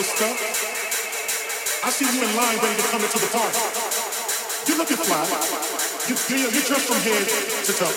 [0.00, 3.58] I see you in line ready to come into the party.
[4.66, 5.28] You're looking fly.
[6.08, 7.92] You, you're, you're dressed from head to toe.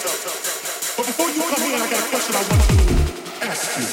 [0.97, 3.87] But before you come in, I got a question I want to ask you.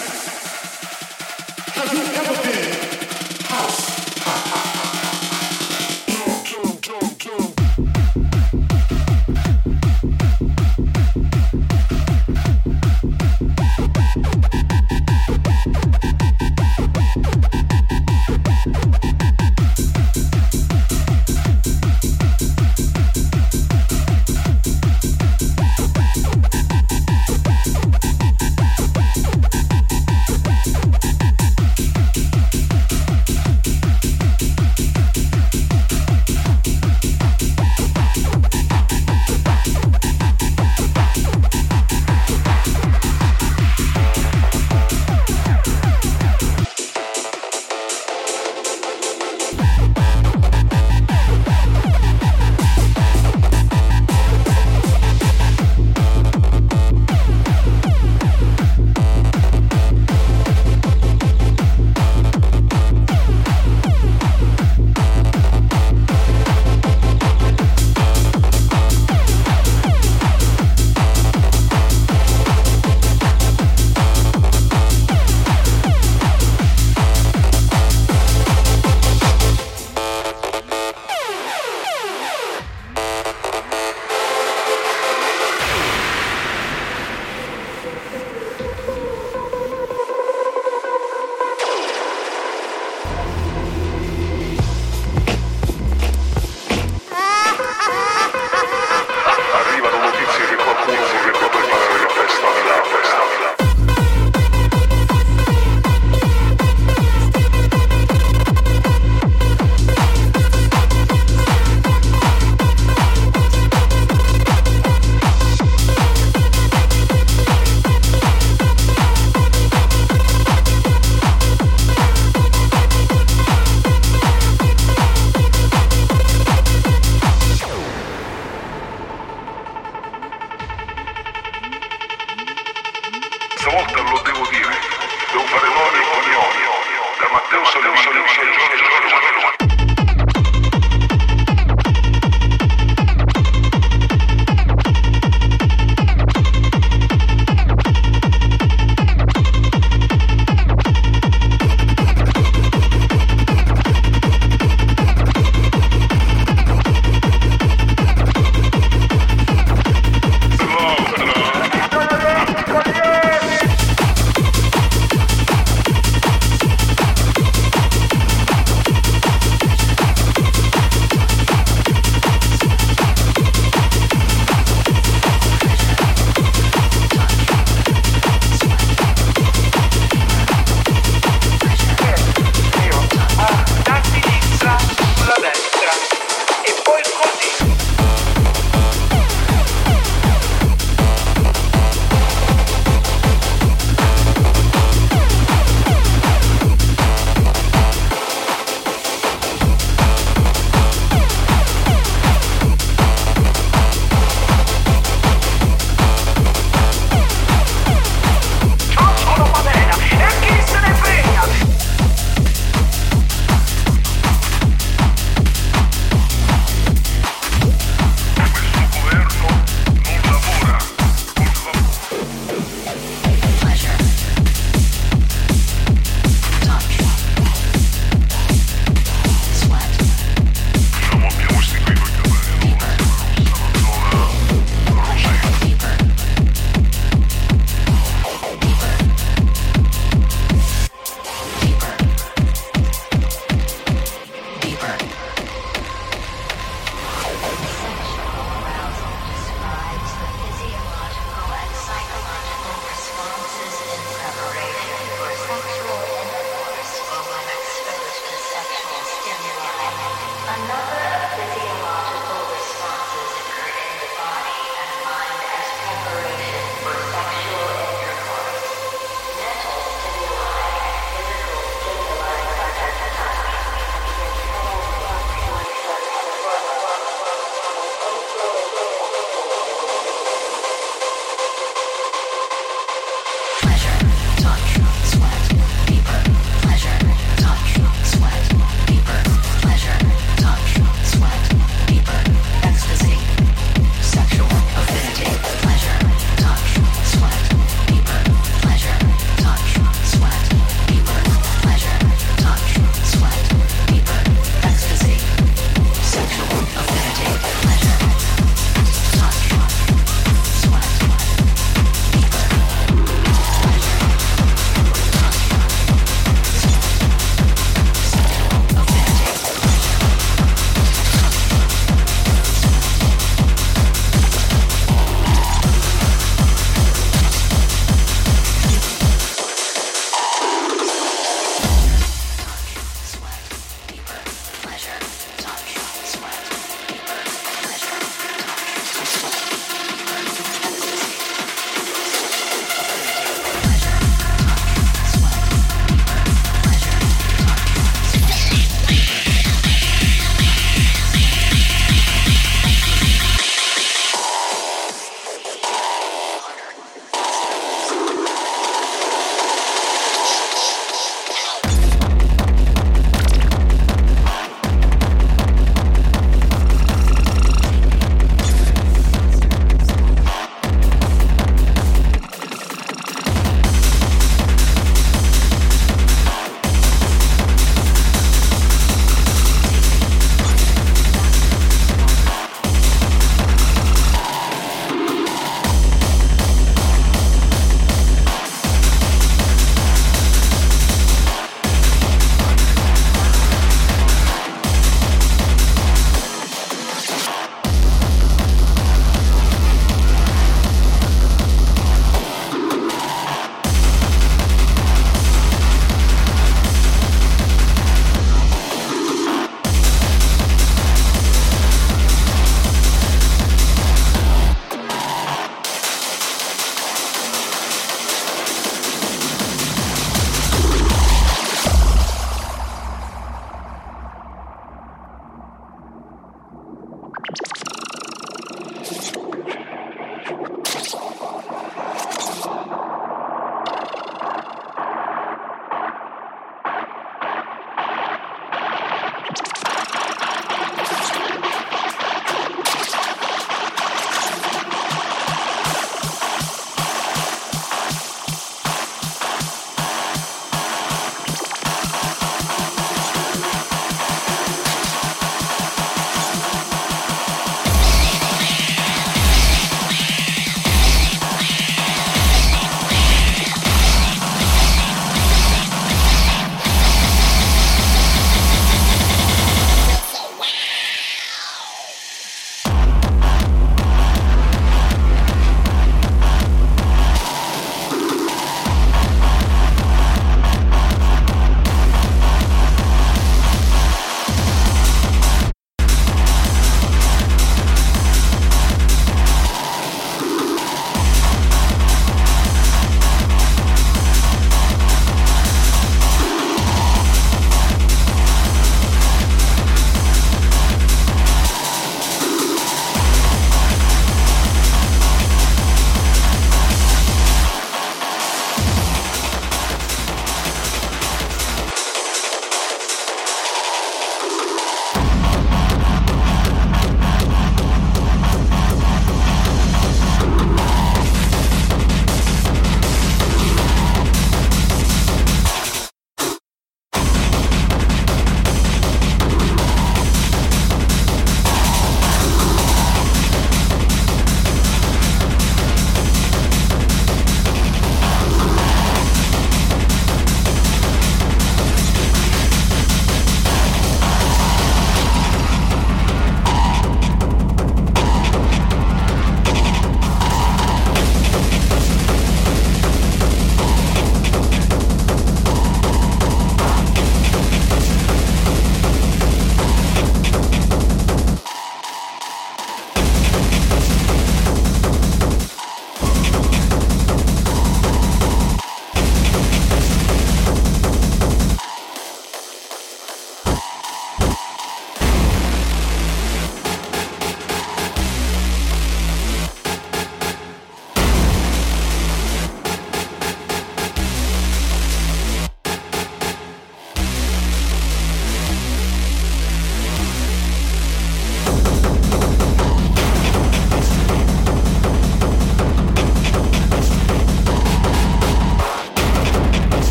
[1.78, 3.99] Have you ever been house?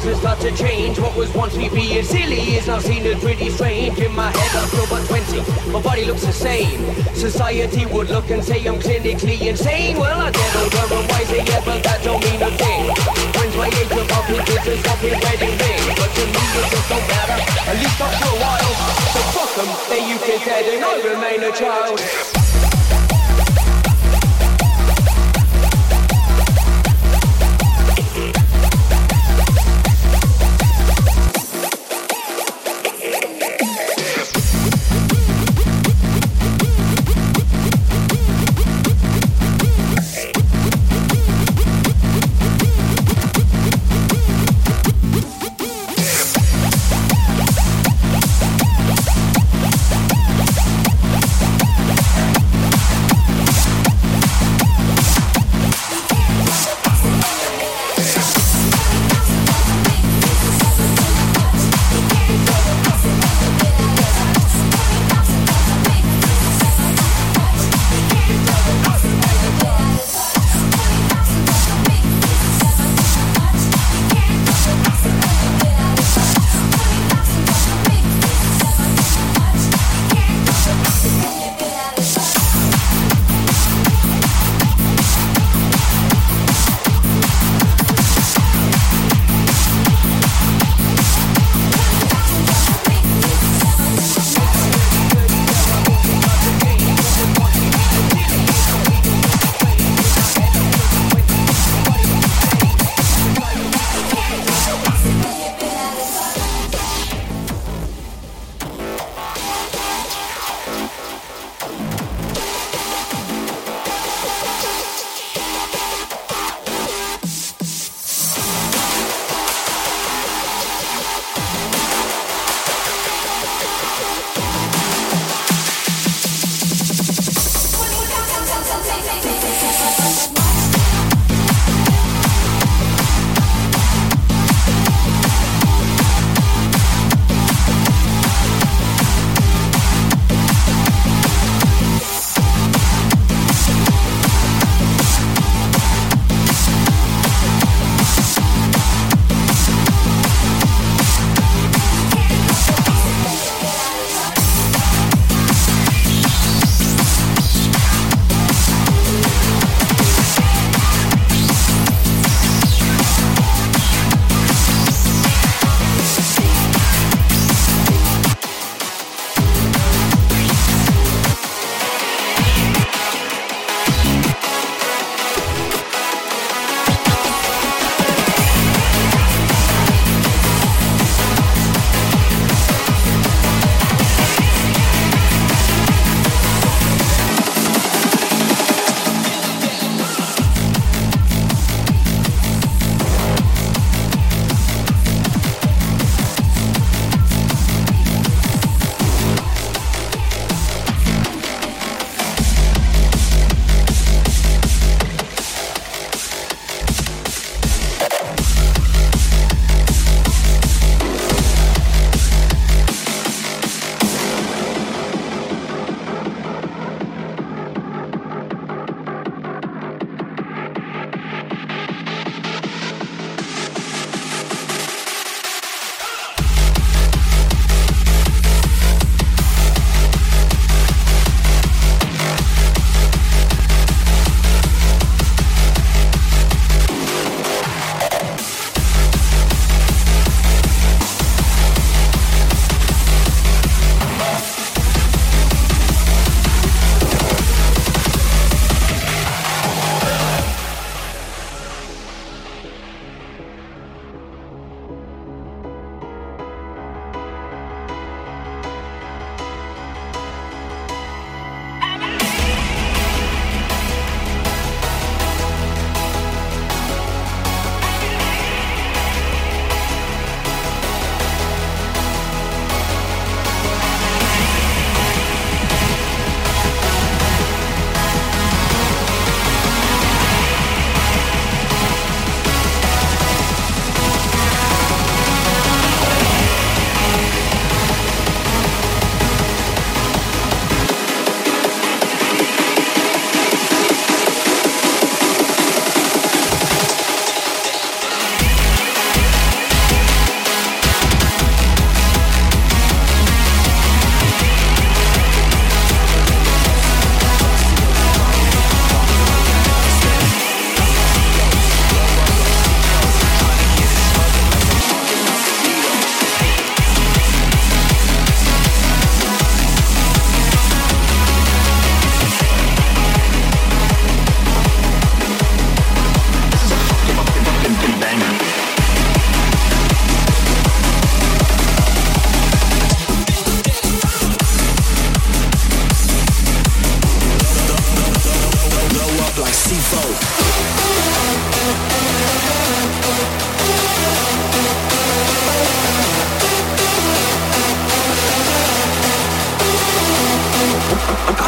[0.00, 0.98] Things that start to change.
[0.98, 3.98] What was once me being silly is now seen as pretty strange.
[3.98, 6.80] In my head, I'm still but 20, my body looks the same.
[7.14, 9.98] Society would look and say I'm clinically insane.
[9.98, 12.84] Well, I get older and wiser, yeah, but that don't mean a thing.
[13.36, 15.82] When's my age in business, up in wedding ring?
[15.96, 17.38] But to me, it just don't matter,
[17.70, 18.72] at least not for a while.
[19.12, 22.49] So fuck 'em, they you can dead and I remain a child.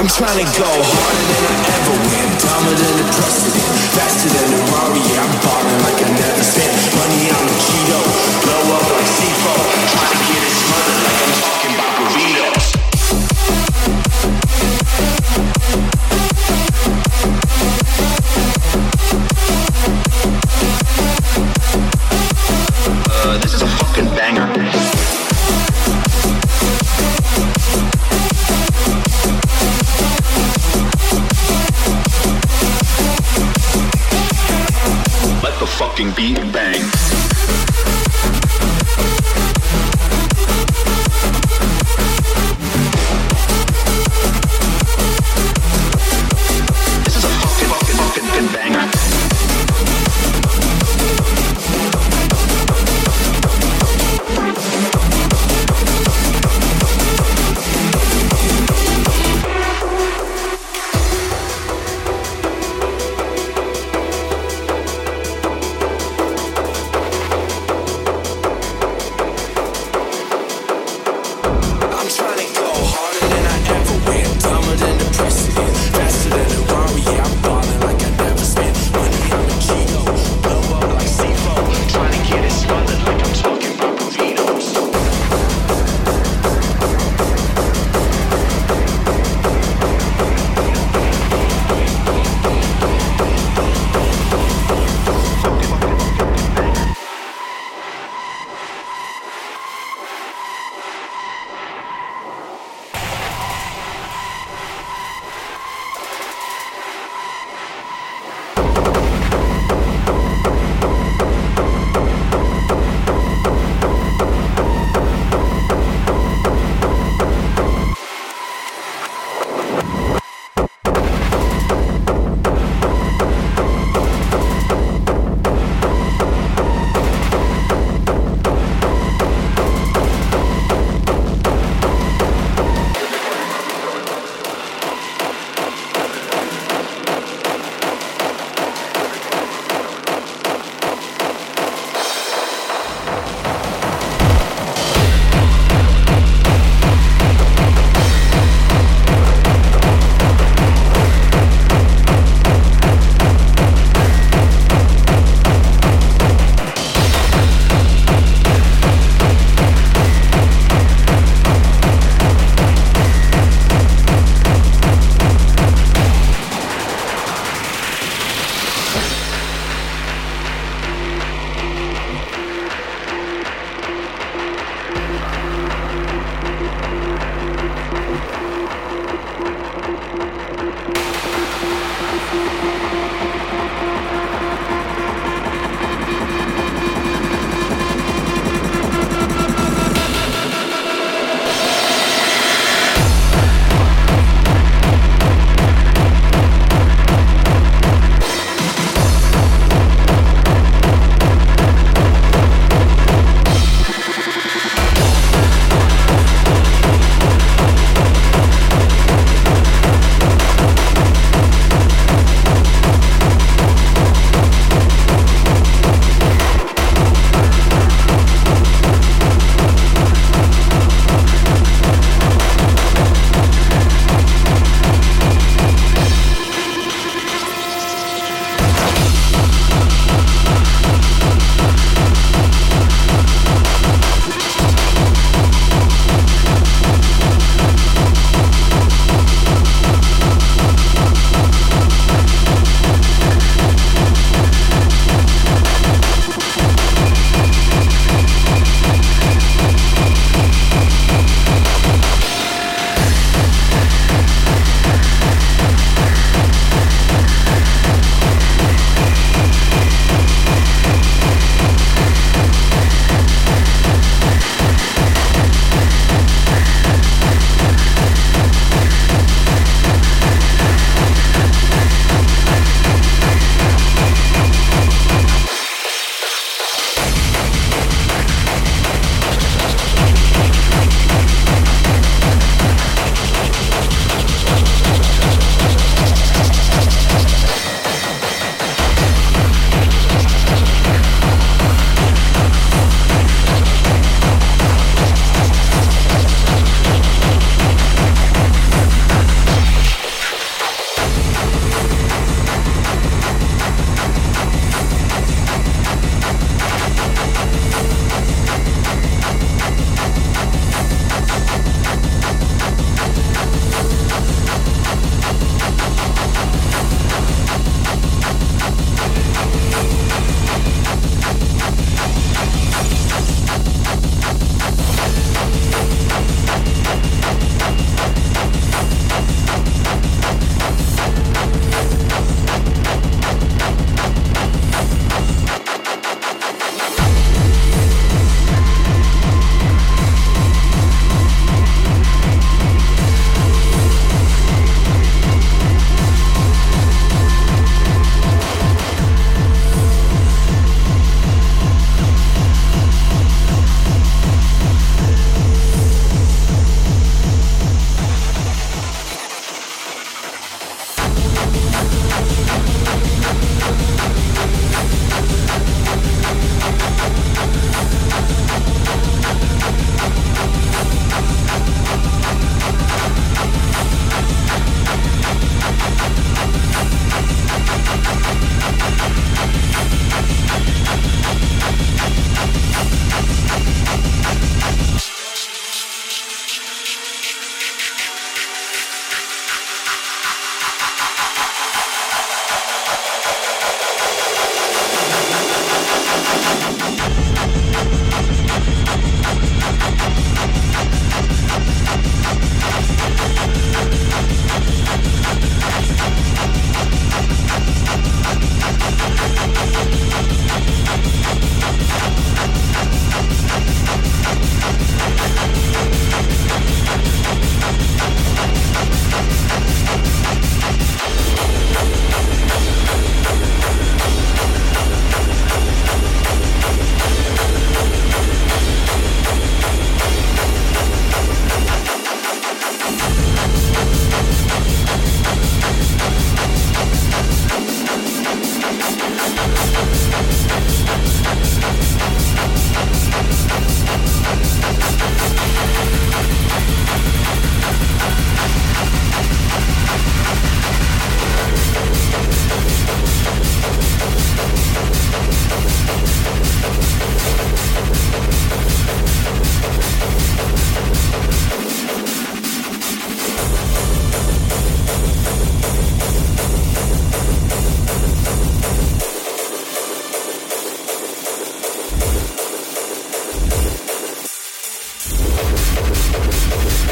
[0.08, 4.60] Trying to go harder than I ever went, dumber than the precedent, faster than the
[4.74, 4.98] Rari.
[4.98, 6.72] I'm balling like I never spent.
[6.98, 8.00] Money on the Cheeto,